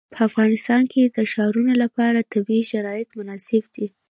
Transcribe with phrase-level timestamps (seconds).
[0.13, 3.87] په افغانستان کې د ښارونه لپاره طبیعي شرایط مناسب دي.